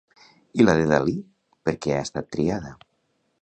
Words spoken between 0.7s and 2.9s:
de Dalí, per què ha estat triada?